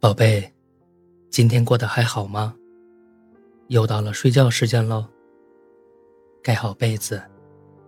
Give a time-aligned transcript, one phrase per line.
[0.00, 0.48] 宝贝，
[1.28, 2.54] 今天过得还好吗？
[3.66, 5.04] 又到了睡觉时间喽。
[6.40, 7.20] 盖好被子，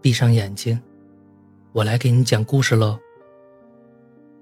[0.03, 0.83] 闭上眼睛，
[1.71, 2.99] 我来给你讲故事喽。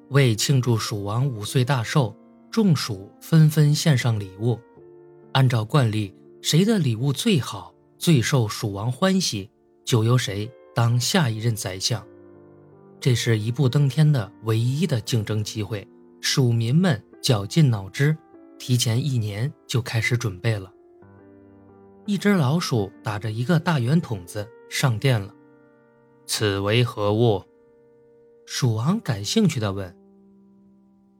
[0.09, 2.17] 为庆祝蜀王五岁大寿，
[2.51, 4.59] 众鼠纷纷献上礼物。
[5.33, 9.51] 按照惯例，谁的礼物最好、最受蜀王欢喜，
[9.85, 12.03] 就由谁当下一任宰相。
[12.99, 15.87] 这是一步登天的唯一的竞争机会，
[16.23, 16.99] 蜀民们。
[17.21, 18.17] 绞尽脑汁，
[18.59, 20.73] 提前一年就开始准备了。
[22.07, 25.35] 一只老鼠打着一个大圆筒子上电了。
[26.27, 27.43] 此为何物？
[28.47, 29.95] 鼠王感兴趣地问。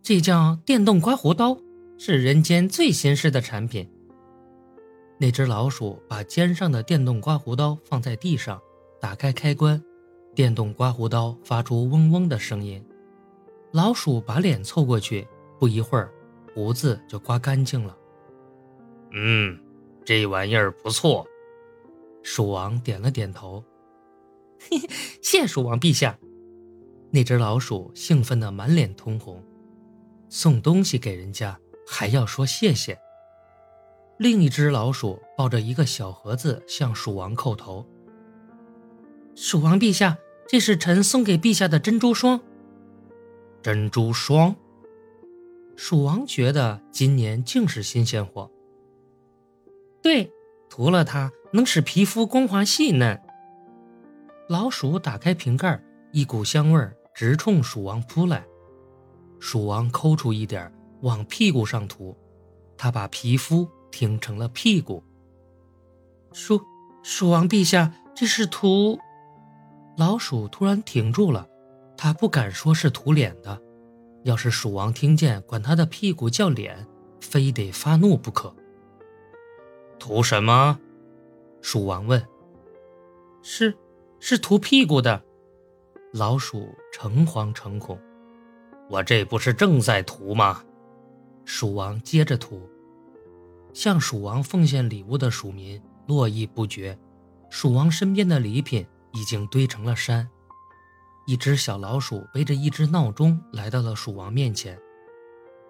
[0.03, 1.59] 这叫电动刮胡刀，
[1.99, 3.87] 是人间最新式的产品。
[5.19, 8.59] 那只老鼠把肩上的电动刮胡刀放在地上，
[9.01, 9.83] 打开开关，
[10.35, 12.83] 电动刮胡刀发出嗡嗡的声音。
[13.73, 15.27] 老鼠把脸凑过去。
[15.59, 16.13] 不一会儿，
[16.55, 17.97] 胡子就刮干净了。
[19.13, 19.59] 嗯，
[20.05, 21.27] 这玩意儿不错。
[22.23, 23.65] 鼠王点了点头。
[24.61, 24.89] 嘿嘿，
[25.23, 26.19] 谢鼠王陛下。
[27.11, 29.43] 那只老鼠兴奋的满脸通红。
[30.29, 32.99] 送东西给人家还要说谢谢。
[34.19, 37.87] 另一只老鼠抱着一个小盒子向鼠王叩头。
[39.35, 42.41] 鼠王陛下，这是臣送给陛下的珍珠霜。
[43.63, 44.55] 珍珠霜。
[45.81, 48.51] 鼠王觉得今年竟是新鲜货。
[50.03, 50.29] 对，
[50.69, 53.17] 涂了它能使皮肤光滑细嫩。
[54.49, 56.85] 老鼠打开瓶盖，一股香味
[57.15, 58.45] 直冲鼠王扑来。
[59.39, 60.69] 鼠王抠出一点
[61.03, 62.17] 往屁股上涂，
[62.77, 65.05] 他把皮肤听成了屁股。
[66.33, 66.61] 鼠
[67.05, 68.99] 鼠王陛下，这是涂……
[69.97, 71.49] 老鼠突然停住了，
[71.97, 73.63] 他不敢说是涂脸的。
[74.29, 76.87] 要是鼠王听见管他的屁股叫脸，
[77.19, 78.55] 非得发怒不可。
[79.99, 80.79] 涂什么？
[81.63, 82.23] 鼠王问。
[83.41, 83.75] 是，
[84.21, 85.25] 是涂屁股的。
[86.13, 87.99] 老鼠诚惶诚恐。
[88.91, 90.63] 我这不是正在涂吗？
[91.47, 92.69] 鼠王接着涂。
[93.73, 96.99] 向鼠王奉献礼物的鼠民络绎不绝，
[97.49, 100.29] 鼠王身边的礼品已经堆成了山。
[101.29, 104.79] 一只小老鼠背着一只闹钟来到了鼠王面前。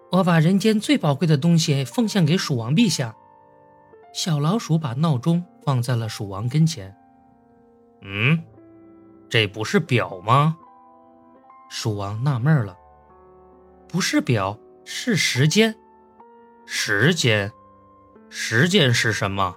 [0.09, 3.13] 我把人间最宝贵的东西奉献给鼠王陛下。
[4.13, 6.95] 小老鼠把闹钟放在了鼠王跟前。
[8.03, 8.41] 嗯，
[9.29, 10.57] 这不是表吗？
[11.69, 12.77] 鼠王纳闷了。
[13.89, 15.75] 不是表，是时间。
[16.65, 17.51] 时间？
[18.29, 19.53] 时间是什么？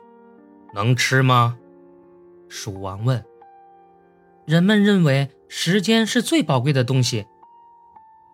[0.75, 1.57] 能吃吗？
[2.49, 3.25] 鼠王问。
[4.45, 5.31] 人们认为。
[5.55, 7.27] 时间是最宝贵的东西。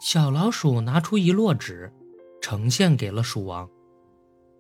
[0.01, 1.93] 小老鼠拿出一摞纸，
[2.41, 3.69] 呈现给了鼠王。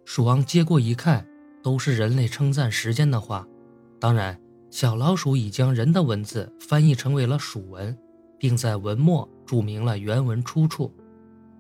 [0.05, 1.25] 鼠王接过一看，
[1.63, 3.47] 都是人类称赞时间的话。
[4.01, 4.37] 当然，
[4.73, 7.97] 小老鼠已将人的文字翻译成为了鼠文，
[8.41, 10.93] 并在文末注明了原文出处：“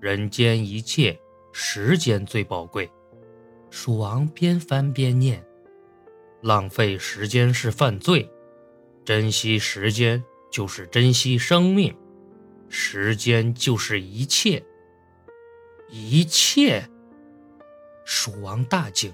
[0.02, 1.16] 人间一切，
[1.52, 2.90] 时间最宝贵。”
[3.70, 5.46] 鼠王边翻边念
[6.42, 8.28] ：“浪费时间是犯罪，
[9.04, 10.20] 珍惜时间。”
[10.50, 11.96] 就是珍惜生命，
[12.68, 14.64] 时间就是一切，
[15.88, 16.88] 一切。
[18.04, 19.12] 鼠王大惊，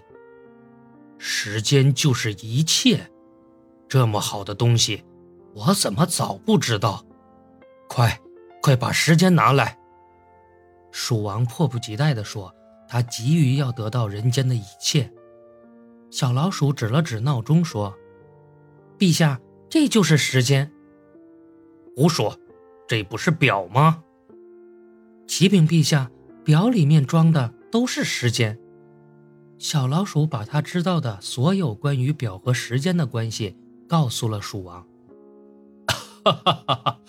[1.18, 3.10] 时间就是一切，
[3.88, 5.04] 这么好的东西，
[5.52, 7.04] 我怎么早不知道？
[7.88, 8.20] 快，
[8.62, 9.76] 快把时间拿来！
[10.92, 12.54] 鼠王迫不及待地说
[12.88, 15.12] ：“他急于要得到人间的一切。”
[16.10, 17.92] 小老鼠指了指闹钟说
[18.96, 20.70] ：“陛下，这就是时间。”
[21.96, 22.36] 胡说，
[22.88, 24.02] 这不是表吗？
[25.26, 26.10] 启禀陛下，
[26.44, 28.58] 表里面装的都是时间。
[29.58, 33.56] 小老鼠把他知道的所有关于表和时间的关系
[33.88, 34.86] 告诉了鼠王。
[36.24, 37.00] 哈哈哈哈！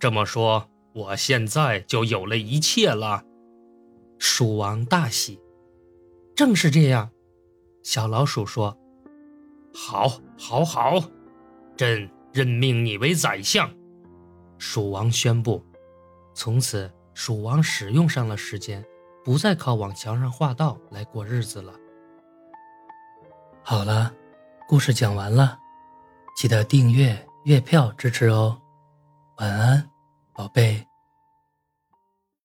[0.00, 3.24] 这么说，我现在就有了一切了。
[4.18, 5.40] 鼠王大喜。
[6.34, 7.10] 正是这样，
[7.84, 8.76] 小老鼠说
[9.72, 10.98] ：“好，好，好，
[11.76, 13.70] 朕任命你为宰相。”
[14.58, 15.64] 蜀王宣布，
[16.34, 18.84] 从此蜀王使用上了时间，
[19.24, 21.72] 不再靠往墙上画道来过日子了。
[23.62, 24.12] 好了，
[24.68, 25.58] 故事讲完了，
[26.36, 28.60] 记得订阅、月票支持哦。
[29.38, 29.90] 晚安，
[30.32, 30.86] 宝贝。